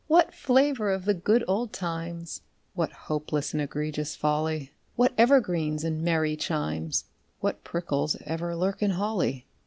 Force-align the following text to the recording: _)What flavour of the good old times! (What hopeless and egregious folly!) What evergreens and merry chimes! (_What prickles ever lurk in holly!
_)What 0.07 0.33
flavour 0.33 0.89
of 0.89 1.05
the 1.05 1.13
good 1.13 1.43
old 1.47 1.71
times! 1.73 2.41
(What 2.73 2.91
hopeless 2.91 3.53
and 3.53 3.61
egregious 3.61 4.15
folly!) 4.15 4.71
What 4.95 5.13
evergreens 5.15 5.83
and 5.83 6.01
merry 6.01 6.35
chimes! 6.35 7.05
(_What 7.43 7.57
prickles 7.63 8.17
ever 8.25 8.55
lurk 8.55 8.81
in 8.81 8.89
holly! 8.89 9.45